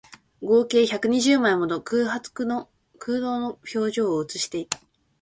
[0.41, 2.45] 合計百二十枚もの空洞
[3.39, 4.79] の表情を写していた